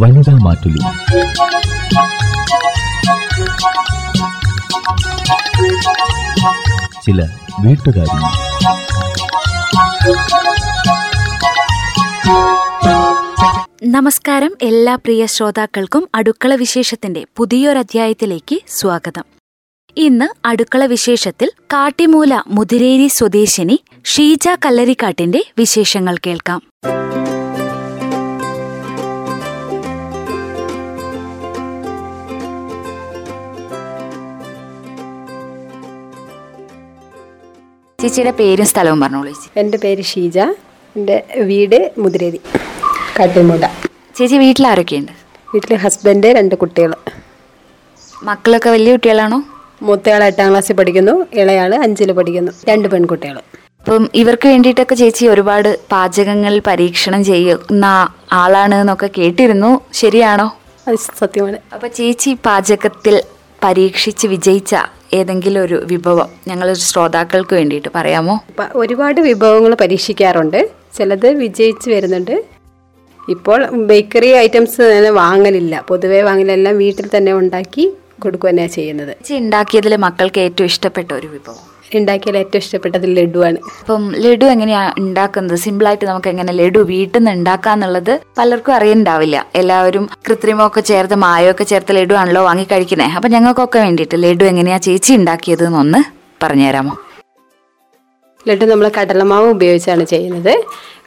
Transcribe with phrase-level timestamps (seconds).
[0.00, 0.78] വനിതാ മാറ്റുലി.
[7.04, 7.28] ചില
[7.66, 8.44] വീട്ടുകാരി.
[13.86, 19.24] നമസ്കാരം എല്ലാ പ്രിയ ശ്രോതാക്കൾക്കും അടുക്കള വിശേഷത്തിന്റെ പുതിയൊരധ്യായത്തിലേക്ക് സ്വാഗതം.
[19.96, 26.62] ഇന്ന് അടുക്കള വിശേഷത്തിൽ കാട്ടിമൂല മുതിരേരി സ്വദേശിനി ഷീജ കല്ലരിക്കാട്ടിന്റെ വിശേഷങ്ങൾ കേൾക്കാം.
[38.04, 39.48] ചേച്ചിയുടെ പേരും സ്ഥലവും പറഞ്ഞോളൂ ചേച്ചി.
[39.60, 40.38] എന്റെ പേര് ഷീജ.
[40.96, 41.14] എന്റെ
[41.50, 42.40] വീട് മുതിരേരി
[43.18, 43.64] കാട്ടിമുട
[44.16, 45.12] ചേച്ചി വീട്ടിൽ ആരൊക്കെയുണ്ട്
[45.54, 46.92] വീട്ടിൽ ഹസ്ബൻഡ് രണ്ട് കുട്ടികൾ.
[48.24, 49.38] മക്കളൊക്കെ വലിയ കുട്ടികളാണോ?
[49.82, 53.38] മൂത്തയാൾ എട്ടാം ക്ലാസ്സിൽ പഠിക്കുന്നു ഇളയാൾ അഞ്ചിൽ പഠിക്കുന്നു രണ്ട് പെൺകുട്ടികൾ.
[53.80, 57.86] അപ്പം ഇവർക്ക് വേണ്ടിയിട്ടൊക്കെ ചേച്ചി ഒരുപാട് പാചകങ്ങൾ പരീക്ഷണം ചെയ്യുന്ന
[58.32, 59.80] ആളാണ് എന്നൊക്കെ കേട്ടിരുന്നു.
[59.92, 60.46] ശരിയാണോ?
[60.88, 61.58] അത് സത്യമാണ്.
[61.72, 63.16] അപ്പൊ ചേച്ചി പാചകത്തിൽ
[63.64, 64.76] പരീക്ഷിച്ച് വിജയിച്ച
[65.14, 68.44] ഏതെങ്കിലും ഒരു വിഭവം ഞങ്ങൾ ശ്രോതാക്കൾക്ക് വേണ്ടിയിട്ട് പറയാമോ?
[68.74, 70.70] ഒരുപാട് വിഭവങ്ങൾ പരീക്ഷിക്കാറുണ്ട്.
[70.96, 72.44] ചിലത് വിജയിച്ച് വരുന്നുണ്ട്.
[73.28, 75.84] ഇപ്പോൾ ബേക്കറി ഐറ്റംസ് വാങ്ങലില്ല.
[75.88, 81.73] പൊതുവേ വാങ്ങലെല്ലാം വീട്ടിൽ തന്നെ ഉണ്ടാക്കി കൊടുക്കുക തന്നെയാണ് ചെയ്യുന്നത് ഉണ്ടാക്കിയതിൽ മക്കൾക്ക് ഏറ്റവും ഇഷ്ടപ്പെട്ട ഒരു വിഭവം?
[81.98, 85.58] ഉണ്ടാക്കിയാൽ ഏറ്റവും ഇഷ്ടപ്പെട്ടത് ലഡുവാണ് അപ്പം ലഡു എങ്ങനെയാ ഉണ്ടാക്കുന്നത്?
[85.58, 89.46] സിമ്പിളായിട്ട് നമുക്ക് എങ്ങനെ ലഡു വീട്ടിൽ നിന്ന് ഉണ്ടാക്കാന്നുള്ളത് പലർക്കും അറിയണ്ടാവില്ല.
[89.54, 95.12] എല്ലാവരും കൃത്രിമമൊക്കെ ചേർത്ത് മായമൊക്കെ ചേർത്ത് ലഡു ആണല്ലോ വാങ്ങി കഴിക്കുന്നത് അപ്പൊ ഞങ്ങൾക്കൊക്കെ വേണ്ടിയിട്ട് ലഡു എങ്ങനെയാ ചേച്ചി
[95.14, 96.02] ഉണ്ടാക്കിയത് എന്നൊന്ന്
[96.44, 96.94] പറഞ്ഞുതരാമോ?
[98.48, 100.54] ലഡു നമ്മൾ കടലമാവ് ഉപയോഗിച്ചാണ് ചെയ്യുന്നത്.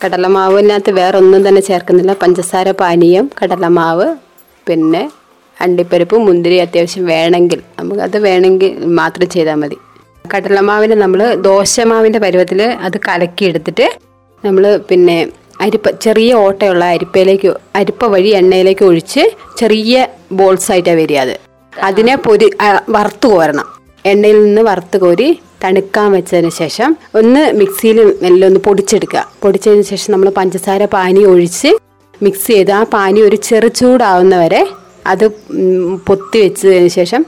[0.04, 2.14] കടലമാവിനകത്ത് വേറെ ഒന്നും തന്നെ ചേർക്കുന്നില്ല.
[2.14, 4.16] പഞ്ചസാര പാനീയം കടലമാവ്
[4.68, 5.12] പിന്നെ
[5.62, 7.60] അണ്ടിപ്പരിപ്പ് മുന്തിരി അത്യാവശ്യം വേണമെങ്കിൽ.
[7.80, 9.78] നമുക്ക് അത് വേണമെങ്കിൽ മാത്രം ചെയ്താൽ മതി.
[10.34, 13.88] കടലമാവിന് നമ്മൾ ദോശമാവിന്റെ പരുവത്തിൽ അത് കലക്കിയെടുത്തിട്ട്
[14.44, 15.18] നമ്മൾ പിന്നെ
[15.66, 17.50] അരിപ്പ ചെറിയ ഓട്ടയുള്ള അരിപ്പയിലേക്ക്
[17.80, 19.24] അരിപ്പ വഴി എണ്ണയിലേക്ക് ഒഴിച്ച്
[19.60, 19.94] ചെറിയ
[20.40, 21.36] ബോൾസായിട്ടാണ് വരിക അത്.
[21.74, 22.48] അതിനെ പൊരി
[22.96, 23.68] വറുത്ത് കോരണം.
[24.06, 25.28] എണ്ണയിൽ നിന്ന് വറുത്ത് കോരി
[25.64, 26.90] തണുക്കാൻ വെച്ചതിന് ശേഷം
[27.20, 29.24] ഒന്ന് മിക്സിയിൽ മെല്ലെ ഒന്ന് പൊടിച്ചെടുക്കുക.
[29.44, 31.72] പൊടിച്ചതിന് ശേഷം നമ്മൾ പഞ്ചസാര പാനി ഒഴിച്ച്
[32.22, 34.62] മിക്സ് ചെയ്ത് ആ പാനി ഒരു ചെറു ചൂടാവുന്നവരെ
[35.08, 35.26] അത്
[36.08, 37.22] പൊത്തി വെച്ചതിന് ശേഷം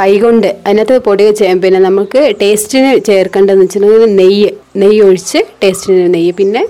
[0.00, 6.62] കൈകൊണ്ട് അതിനകത്ത് പൊടി ചേ- പിന്നെ നമുക്ക് ടേസ്റ്റിന് ചേർക്കേണ്ടതെന്ന് വെച്ചിട്ടുണ്ടെങ്കിൽ നെയ്യ് നെയ്യ് ഒഴിച്ച് ടേസ്റ്റിന് നെയ്യ് പിന്നെ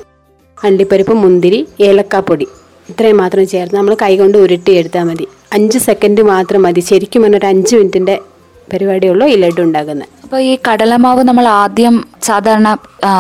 [0.59, 2.47] അണ്ടിപ്പരിപ്പ് മുന്തിരി ഏലക്കാപ്പൊടി.
[2.89, 5.27] ഇത്രയും മാത്രം ചേർത്ത് നമ്മൾ കൈകൊണ്ട് ഉരുട്ടി എടുത്താൽ മതി.
[5.53, 6.81] അഞ്ച് സെക്കൻഡ് മാത്രം മതി.
[6.81, 8.15] ശരിക്കും പറഞ്ഞൊരു അഞ്ച് മിനിറ്റിന്റെ
[8.73, 10.09] പരിപാടിയുള്ളൂ ഈ ലഡു ഉണ്ടാക്കുന്നത്.
[10.25, 12.69] അപ്പോൾ ഈ കടലമാവ് നമ്മൾ ആദ്യം സാധാരണ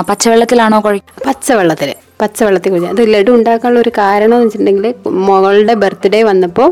[0.08, 4.86] പച്ചവെള്ളത്തിലാണോ കുഴ പച്ചവെള്ളത്തിൽ പച്ചവെള്ളത്തിൽ കുഴിച്ച് അത് ലഡു ഉണ്ടാക്കാനുള്ള ഒരു കാരണം എന്ന് വെച്ചിട്ടുണ്ടെങ്കിൽ
[5.28, 6.68] മകളുടെ ബർത്ത്ഡേ വന്നപ്പോൾ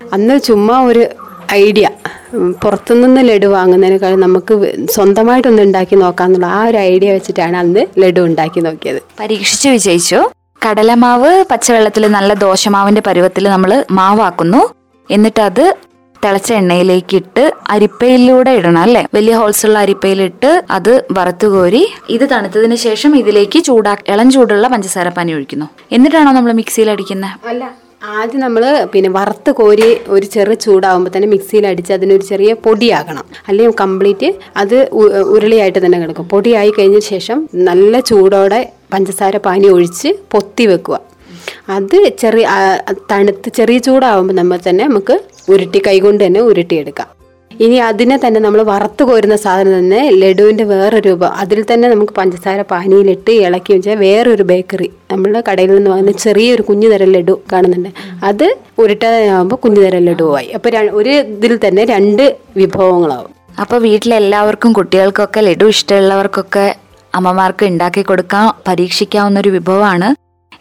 [0.00, 1.02] അന്ന് ചുമ്മാ ഒരു
[1.52, 1.86] ഐഡിയ
[2.62, 9.02] പുറത്തുനിന്ന് ലഡു വാങ്ങുന്നതിനേക്കാൾ നമുക്ക് സ്വന്തമായിട്ടൊന്ന് ഉണ്ടാക്കി നോക്കാന്നുള്ള ആ ഒരു ഐഡിയ വെച്ചിട്ടാണ് അന്ന് ലഡു ഉണ്ടാക്കി നോക്കിയത്.
[9.20, 10.30] പരീക്ഷിച്ച് വിജയിച്ചു.
[10.68, 14.74] കടലമാവ് പച്ചവെള്ളത്തിൽ നല്ല ദോശമാവിന്റെ പരുവത്തിൽ നമ്മൾ മാവാക്കുന്നു.
[15.10, 15.76] എന്നിട്ട് അത്
[16.24, 19.06] തിളച്ച എണ്ണയിലേക്ക് ഇട്ട് അരിപ്പയിലൂടെ ഇടണം അല്ലേ?
[19.14, 25.08] വലിയ ഹോൾസ് ഉള്ള അരിപ്പയിലിട്ട് അത് വറുത്തു കോരി ഇത് തണുത്തതിന് ശേഷം ഇതിലേക്ക് ചൂടാ ഇളം ചൂടുള്ള പഞ്ചസാര
[25.08, 25.66] പാനി ഒഴിക്കുന്നു.
[25.92, 27.30] എന്നിട്ടാണോ നമ്മൾ മിക്സിയിൽ അടിക്കുന്നത്
[28.02, 33.24] ആദ്യം നമ്മൾ പിന്നെ വറുത്ത് കോരി ഒരു ചെറു ചൂടാവുമ്പോൾ തന്നെ മിക്സിയിൽ അടിച്ച് അതിനൊരു ചെറിയ പൊടിയാക്കണം.
[33.48, 34.76] അല്ലെങ്കിൽ കംപ്ലീറ്റ് അത്
[35.34, 36.28] ഉരുളിയായിട്ട് തന്നെ കിടക്കും.
[36.28, 41.00] പൊടിയായി കഴിഞ്ഞ ശേഷം നല്ല ചൂടോടെ പഞ്ചസാര പാനി ഒഴിച്ച് പൊത്തി വെക്കുക.
[41.68, 42.46] അത് ചെറിയ
[43.10, 47.08] തണുത്ത് ചെറിയ ചൂടാവുമ്പോൾ നമ്മൾ തന്നെ നമുക്ക് ഉരുട്ടി കൈകൊണ്ട് തന്നെ ഉരുട്ടിയെടുക്കാം.
[47.64, 52.60] ഇനി അതിനെ തന്നെ നമ്മൾ വറുത്ത് കോരുന്ന സാധനം തന്നെ ലഡുവിന്റെ വേറെ രൂപം അതിൽ തന്നെ നമുക്ക് പഞ്ചസാര
[52.72, 54.88] പാനിയിലിട്ട് ഇളക്കി വെച്ചാൽ വേറൊരു ബേക്കറി.
[55.12, 57.90] നമ്മുടെ കടയിൽ നിന്ന് വാങ്ങുന്ന ചെറിയൊരു കുഞ്ഞു തരം ലഡു കാണുന്നുണ്ട്.
[58.28, 58.46] അത്
[58.82, 62.24] ഉരുട്ടാകുമ്പോൾ കുഞ്ഞു തരം ലഡുവായി അപ്പോൾ ഒരു ഇതിൽ തന്നെ രണ്ട്
[62.60, 63.30] വിഭവങ്ങളാവും.
[63.62, 66.66] അപ്പൊ വീട്ടിലെല്ലാവർക്കും കുട്ടികൾക്കൊക്കെ ലഡു ഇഷ്ടമുള്ളവർക്കൊക്കെ
[67.14, 70.08] അമ്മമാർക്ക് ഉണ്ടാക്കി കൊടുക്കാൻ പരീക്ഷിക്കാവുന്ന ഒരു വിഭവമാണ്.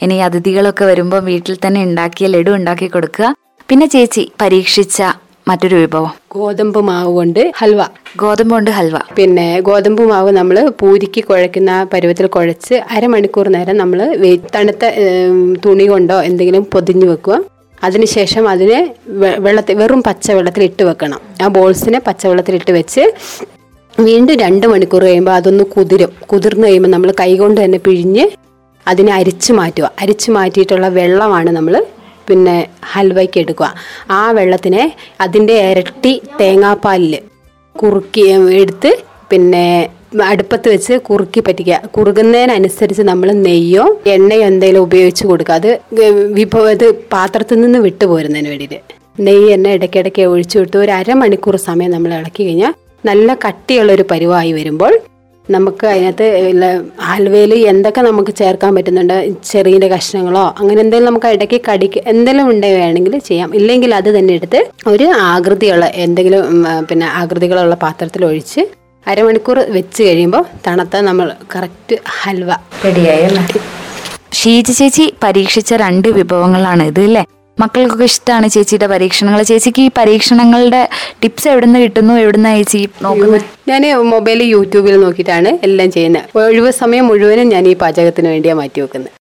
[0.03, 3.27] ഇനി അതിഥികളൊക്കെ വരുമ്പോൾ വീട്ടിൽ തന്നെ ഉണ്ടാക്കിയ ലഡു ഉണ്ടാക്കി കൊടുക്കുക.
[3.69, 5.01] പിന്നെ ചേച്ചി പരീക്ഷിച്ച
[5.47, 6.11] മറ്റൊരു വിഭവം.
[6.35, 7.81] ഗോതമ്പ് മാവ് കൊണ്ട് ഹൽവ.
[8.17, 8.97] ഗോതമ്പ് കൊണ്ട് ഹൽവ.
[9.17, 13.99] പിന്നെ ഗോതമ്പ് മാവ് നമ്മൾ പൂരിക്ക് കുഴക്കുന്ന പരുവത്തിൽ കുഴച്ച് അരമണിക്കൂർ നേരം നമ്മൾ
[14.55, 14.85] തണുത്ത
[15.65, 17.37] തുണി കൊണ്ടോ എന്തെങ്കിലും പൊതിഞ്ഞു വെക്കുക.
[17.83, 18.79] അതിനുശേഷം അതിനെ
[19.45, 21.21] വെള്ളത്തിൽ വെറും പച്ചവെള്ളത്തിൽ ഇട്ട് വെക്കണം.
[21.41, 23.03] ആ ബോൾസിനെ പച്ചവെള്ളത്തിൽ ഇട്ട് വെച്ച്
[23.99, 26.11] വീണ്ടും രണ്ട് മണിക്കൂർ കഴിയുമ്പോൾ അതൊന്ന് കുതിരും.
[26.25, 28.25] കുതിർന്ന് കഴിയുമ്പോൾ നമ്മൾ കൈകൊണ്ട് തന്നെ പിഴിഞ്ഞ്
[28.87, 29.91] അതിനെ അരിച്ചു മാറ്റുക.
[30.01, 31.75] അരിച്ചു മാറ്റിയിട്ടുള്ള വെള്ളമാണ് നമ്മൾ
[32.31, 32.57] പിന്നെ
[32.93, 33.69] ഹൽവയ്ക്ക് എടുക്കുക.
[34.19, 34.83] ആ വെള്ളത്തിനെ
[35.25, 37.15] അതിന്റെ ഇരട്ടി തേങ്ങാപ്പാലിൽ
[37.75, 38.23] കുറുക്കി
[38.61, 38.91] എടുത്ത്
[39.31, 39.65] പിന്നെ
[40.29, 41.77] അടുപ്പത്ത് വെച്ച് കുറുക്കി പറ്റിക്കുക.
[41.95, 43.85] കുറുകുന്നതിനനുസരിച്ച് നമ്മൾ നെയ്യോ
[44.15, 45.55] എണ്ണയോ എന്തെങ്കിലും ഉപയോഗിച്ച് കൊടുക്കുക.
[45.59, 45.69] അത്
[46.39, 48.79] വിഭവം അത് പാത്രത്തിൽ നിന്ന് വിട്ടു പോരുന്നതിന് വേണ്ടിയിട്ട്.
[49.27, 52.73] നെയ്യ് എണ്ണ ഇടയ്ക്കിടയ്ക്ക് ഒഴിച്ചു കൊടുത്ത് ഒരു അരമണിക്കൂർ സമയം നമ്മൾ ഇളക്കി കഴിഞ്ഞാൽ
[53.03, 54.93] നല്ല കട്ടിയുള്ള ഒരു പരുവായി വരുമ്പോൾ
[55.51, 56.27] നമുക്ക് അതിനകത്ത്
[57.07, 59.15] ഹൽവയിൽ എന്തൊക്കെ നമുക്ക് ചേർക്കാൻ പറ്റുന്നുണ്ട്
[59.51, 63.49] ചെറിയ കഷ്ണങ്ങളോ അങ്ങനെ എന്തെങ്കിലും നമുക്ക് ഇടയ്ക്ക് കടിക്ക് എന്തെങ്കിലും ഉണ്ടെങ്കിൽ ചെയ്യാം.
[63.53, 66.43] ഇല്ലെങ്കിൽ അത് തന്നെ എടുത്ത് ഒരു ആകൃതിയുള്ള എന്തെങ്കിലും
[66.89, 68.63] പിന്നെ ആകൃതികളുള്ള പാത്രത്തിൽ ഒഴിച്ച്
[69.05, 72.51] അരമണിക്കൂർ വെച്ച് കഴിയുമ്പോൾ തണുത്ത നമ്മൾ കറക്റ്റ് ഹൽവ
[72.85, 73.27] റെഡിയായി
[74.35, 77.23] ഷീജ ചേച്ചി പരീക്ഷിച്ച രണ്ട് വിഭവങ്ങളാണ് ഇത് അല്ലേ?
[77.57, 80.81] മക്കൾക്കൊക്കെ ഇഷ്ടമാണ് ചേച്ചിയുടെ പരീക്ഷണങ്ങൾ ചേച്ചിക്ക് ഈ പരീക്ഷണങ്ങളുടെ
[81.23, 83.83] ടിപ്സ് എവിടുന്ന് കിട്ടുന്നു എവിടുന്ന ചേച്ചി നോക്കുന്നത് ഞാൻ
[84.13, 89.17] മൊബൈൽ യൂട്യൂബിൽ നോക്കിയിട്ടാണ് എല്ലാം ചെയ്യുന്നത് ഒഴിവ് സമയം മുഴുവനും ഞാൻ ഈ പാചകത്തിന് വേണ്ടിയാണ് മാറ്റി വെക്കുന്നത്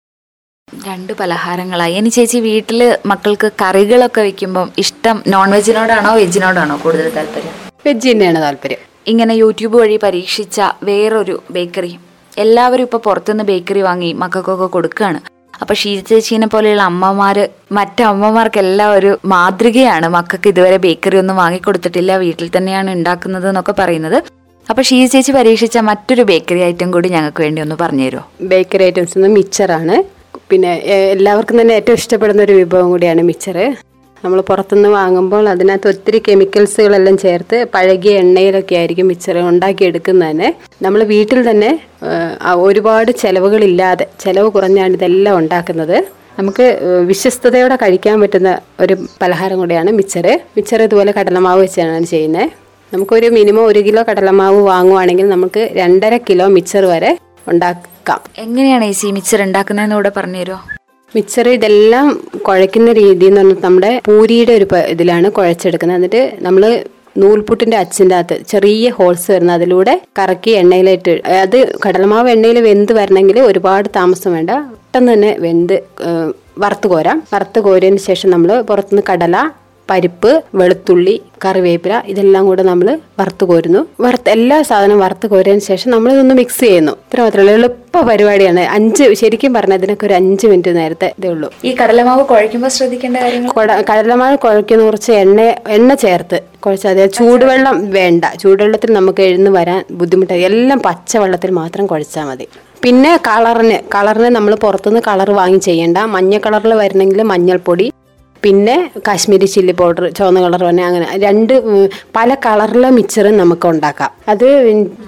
[0.68, 1.94] രണ്ട് പലഹാരങ്ങളായി.
[2.00, 7.54] ഇനി ചേച്ചി വീട്ടിൽ മക്കൾക്ക് കറികളൊക്കെ വെക്കുമ്പോൾ ഇഷ്ടം നോൺ വെജിനോടാണോ വെജിനോടാണോ കൂടുതൽ താല്പര്യം?
[7.86, 8.82] വെജ് തന്നെയാണ് താല്പര്യം.
[9.08, 11.92] ഇങ്ങനെ യൂട്യൂബ് വഴി പരീക്ഷിച്ച വേറൊരു ബേക്കറി
[12.38, 15.20] എല്ലാവരും ഇപ്പൊ പുറത്തുനിന്ന് ബേക്കറി വാങ്ങി മക്കൾക്കൊക്കെ കൊടുക്കുകയാണ്
[15.62, 17.44] അപ്പൊ ഷീജ ചേച്ചീനെ പോലെയുള്ള അമ്മമാര്
[17.78, 20.08] മറ്റമ്മമാർക്കെല്ലാം ഒരു മാതൃകയാണ്.
[20.08, 24.18] മക്കൾക്ക് ഇതുവരെ ബേക്കറി ഒന്നും വാങ്ങിക്കൊടുത്തിട്ടില്ല വീട്ടിൽ തന്നെയാണ് ഉണ്ടാക്കുന്നത് എന്നൊക്കെ പറയുന്നത്.
[24.70, 28.24] അപ്പൊ ഷീജ ചേച്ചി പരീക്ഷിച്ച മറ്റൊരു ബേക്കറി ഐറ്റം കൂടി ഞങ്ങൾക്ക് വേണ്ടി ഒന്ന് പറഞ്ഞു തരുമോ?
[28.52, 29.98] ബേക്കറി ഐറ്റംസ് മിച്ചറാണ്.
[30.50, 30.72] പിന്നെ
[31.16, 33.58] എല്ലാവർക്കും തന്നെ ഏറ്റവും ഇഷ്ടപ്പെടുന്ന ഒരു വിഭവം കൂടിയാണ് മിച്ചർ
[34.24, 40.50] നമ്മൾ പുറത്തുനിന്ന് വാങ്ങുമ്പോൾ അതിനകത്ത് ഒത്തിരി കെമിക്കൽസുകളെല്ലാം ചേർത്ത് പഴകിയ എണ്ണയിലൊക്കെ ആയിരിക്കും മിച്ചർ ഉണ്ടാക്കിയെടുക്കുന്നതന്നെ
[40.86, 41.72] നമ്മൾ വീട്ടിൽ തന്നെ
[42.68, 45.98] ഒരുപാട് ചിലവുകളില്ലാതെ ചിലവ് കുറഞ്ഞാണ് ഇതെല്ലാം ഉണ്ടാക്കുന്നത്.
[46.40, 46.66] നമുക്ക്
[47.10, 50.28] വിശ്വസ്തയോടെ കഴിക്കാൻ പറ്റുന്ന ഒരു പലഹാരം കൂടിയാണ് മിച്ചർ.
[50.58, 52.50] മിച്ചർ ഇതുപോലെ കടലമാവ് വെച്ചാണ് ചെയ്യുന്നത്
[52.94, 57.12] നമുക്കൊരു മിനിമം ഒരു കിലോ കടലമാവ് വാങ്ങുവാണെങ്കിൽ നമുക്ക് രണ്ടര കിലോ മിച്ചർ വരെ
[57.48, 58.20] ഉണ്ടാക്കാം.
[58.38, 60.79] എങ്ങനെയാണ് ഈ മിച്ചർ ഉണ്ടാക്കുന്നതെന്ന് കൂടെ പറഞ്ഞു തരുമോ
[61.16, 62.08] മിക്സർ ഇതെല്ലാം
[62.48, 65.98] കുഴയ്ക്കുന്ന രീതി എന്ന് പറഞ്ഞാൽ നമ്മുടെ പൂരിയുടെ ഒരു ഇതിലാണ് കുഴച്ചെടുക്കുന്നത്.
[66.00, 66.64] എന്നിട്ട് നമ്മൾ
[67.22, 71.14] നൂൽപുട്ടിന്റെ അച്ചിന്റെ അകത്ത് ചെറിയ ഹോൾസ് വരുന്ന അതിലൂടെ കറക്കി എണ്ണയിലിട്ട്
[71.44, 74.52] അത് കടലമാവ് എണ്ണയിൽ വെന്ത് വരണമെങ്കിൽ ഒരുപാട് താമസം വേണ്ട.
[74.74, 75.76] പെട്ടെന്ന് തന്നെ വെന്ത്
[76.64, 77.18] വറുത്ത് കോരാം.
[77.34, 79.36] വറുത്ത് കോരിയതിന് ശേഷം നമ്മൾ പുറത്തുനിന്ന് കടല
[79.90, 81.16] പരിപ്പ് വെളുത്തുള്ളി
[81.46, 82.88] കറിവേപ്പില ഇതെല്ലാം കൂടെ നമ്മൾ
[83.20, 83.82] വറുത്ത് കോരുന്നു.
[84.06, 86.92] വറുത്ത് എല്ലാ സാധനവും വറുത്ത് കോരിയതിന് ശേഷം നമ്മൾ ഇതൊന്ന് മിക്സ് ചെയ്യുന്നു.
[87.06, 88.60] ഇത്ര മാത്രമല്ല എളുപ്പ പരിപാടിയാണ്.
[88.60, 91.50] അഞ്ച് ശരിക്കും പറഞ്ഞാൽ ഇതിനൊക്കെ ഒരു അഞ്ച് മിനിറ്റ് നേരത്തെ ഇതേ ഉള്ളൂ.
[91.66, 93.46] ഈ കടലമാവ് കുഴയ്ക്കുമ്പോൾ ശ്രദ്ധിക്കേണ്ട കാര്യം
[93.92, 95.42] കടലമാവ് കുഴയ്ക്കുന്ന കുറച്ച് എണ്ണ
[95.78, 98.26] എണ്ണ ചേർത്ത് കുഴച്ച് അതായത് ചൂടുവെള്ളം വേണ്ട.
[98.44, 100.42] ചൂടുവെള്ളത്തിൽ നമുക്ക് എഴുന്ന് വരാൻ ബുദ്ധിമുട്ടായി.
[100.42, 102.48] എല്ലാം പച്ചവെള്ളത്തിൽ മാത്രം കുഴച്ചാൽ മതി.
[102.84, 105.98] പിന്നെ കളറിന് കളറിന് നമ്മൾ പുറത്തുനിന്ന് കളർ വാങ്ങി ചെയ്യേണ്ട.
[105.98, 107.88] മഞ്ഞ കളറിൽ വരണമെങ്കിൽ മഞ്ഞൾപ്പൊടി.
[108.44, 108.76] പിന്നെ
[109.08, 111.54] കാശ്മീരി ചില്ലി പൗഡർ ചുവന്ന കളർ തന്നെ അങ്ങനെ രണ്ട്
[112.18, 114.12] പല കളറിലെ മിക്സറും നമുക്ക് ഉണ്ടാക്കാം.
[114.34, 114.48] അത്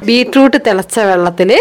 [0.08, 1.52] ബീട്രൂട്ട് തിളച്ച വെള്ളത്തിൽ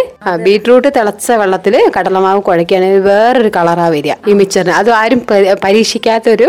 [0.46, 5.22] ബീട്രൂട്ട് തിളച്ച വെള്ളത്തിൽ കടലമാവ് കുഴക്കുകയാണെങ്കിൽ വേറൊരു കളറാണ് വരിക ഈ മിക്സറിന് അത് ആരും
[5.67, 6.49] പരീക്ഷിക്കാത്തൊരു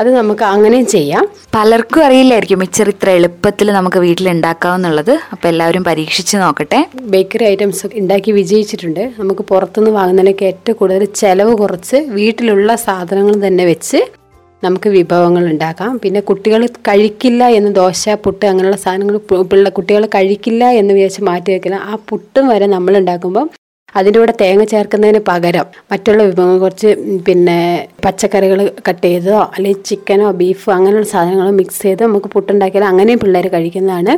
[0.00, 1.24] അത് നമുക്ക് അങ്ങനെയും ചെയ്യാം.
[1.54, 6.80] പലർക്കും അറിയില്ലായിരിക്കും മിച്ചർ ഇത്ര എളുപ്പത്തിൽ നമുക്ക് വീട്ടിൽ ഉണ്ടാക്കാവുന്നുള്ളത് അപ്പോൾ എല്ലാവരും പരീക്ഷിച്ച് നോക്കട്ടെ.
[7.12, 9.02] ബേക്കറി ഐറ്റംസ് ഉണ്ടാക്കി വിജയിച്ചിട്ടുണ്ട്.
[9.20, 14.00] നമുക്ക് പുറത്തുനിന്ന് വാങ്ങുന്നതിനൊക്കെ ഏറ്റവും കൂടുതൽ ചിലവ് കുറച്ച് വീട്ടിലുള്ള സാധനങ്ങൾ തന്നെ വെച്ച്
[14.64, 15.92] നമുക്ക് വിഭവങ്ങൾ ഉണ്ടാക്കാം.
[16.02, 19.16] പിന്നെ കുട്ടികൾ കഴിക്കില്ല എന്ന് ദോശ പുട്ട് അങ്ങനെയുള്ള സാധനങ്ങൾ
[19.52, 23.46] പിള്ള കുട്ടികൾ കഴിക്കില്ല എന്ന് വിചാരിച്ച് മാറ്റി വയ്ക്കുന്ന ആ പുട്ടും വരെ നമ്മൾ ഉണ്ടാക്കുമ്പോൾ
[23.98, 26.90] അതിന്റെ കൂടെ തേങ്ങ ചേർക്കുന്നതിന് പകരം മറ്റുള്ള വിഭവങ്ങൾ കുറച്ച്
[27.26, 27.58] പിന്നെ
[28.04, 34.14] പച്ചക്കറികൾ കട്ട് ചെയ്തതോ അല്ലെങ്കിൽ ചിക്കനോ ബീഫോ അങ്ങനെയുള്ള സാധനങ്ങളോ മിക്സ് ചെയ്ത് നമുക്ക് പുട്ടുണ്ടാക്കിയാൽ അങ്ങനെയും പിള്ളേർ കഴിക്കുന്നതാണ്.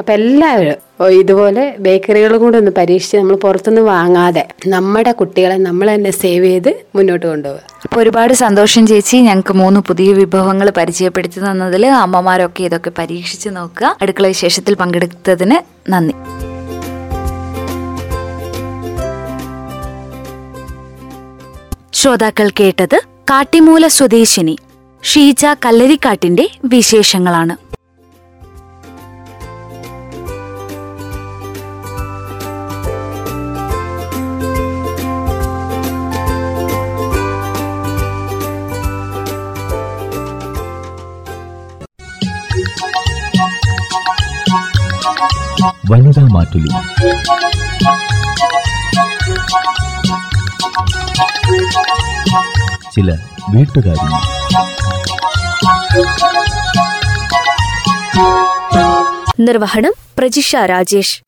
[0.00, 0.78] അപ്പോൾ എല്ലാവരും
[1.20, 4.42] ഇതുപോലെ ബേക്കറികളും കൂടെ ഒന്ന് പരീക്ഷിച്ച് നമ്മൾ പുറത്തുനിന്ന് വാങ്ങാതെ
[4.74, 9.16] നമ്മുടെ കുട്ടികളെ നമ്മൾ തന്നെ സേവ് ചെയ്ത് മുന്നോട്ട് കൊണ്ടുപോകുക അപ്പോൾ ഒരുപാട് സന്തോഷം ചേച്ചി.
[9.28, 13.96] ഞങ്ങൾക്ക് മൂന്ന് പുതിയ വിഭവങ്ങൾ പരിചയപ്പെടുത്തി തന്നതിൽ അമ്മമാരൊക്കെ ഇതൊക്കെ പരീക്ഷിച്ച് നോക്കുക.
[14.02, 15.58] അടുക്കള വിശേഷത്തിൽ പങ്കെടുത്തതിന്
[15.94, 16.16] നന്ദി.
[21.92, 24.58] ശ്രോതാക്കൾ കേട്ടത് കാട്ടിമൂല സ്വദേശിനി
[25.02, 27.70] ഷീജ കല്ലരിക്കാട്ടിന്റെ വിശേഷങ്ങളാണ്.
[45.90, 46.70] വനിതാ മാറ്റുലി.
[52.94, 53.16] ചില
[53.50, 54.06] വീട്ടുകാരി
[59.42, 61.22] നിർവഹണം പ്രജിഷ രാജേഷ്.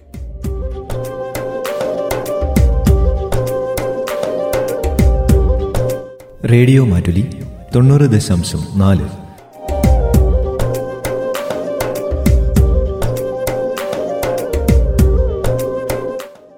[6.51, 7.43] റേഡിയോ മാറ്റുലി
[7.75, 9.09] തൊണ്ണൂറ് ദശാംശം നാല്.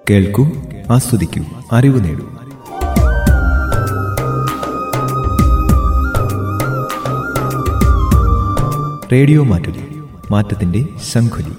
[0.09, 0.47] കേൾക്കൂ
[0.91, 2.34] ആസ്വദിക്കൂ അറിവ് നേടൂ.
[9.15, 9.83] റേഡിയോ മാറ്റുലി
[10.31, 10.81] മാറ്റത്തിന്റെ
[11.11, 11.53] ശംഖുലി